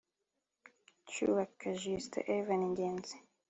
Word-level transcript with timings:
Cubaka 1.09 1.67
Justin 1.81 2.25
Yvan 2.35 2.61
Ngenzi 2.71 3.15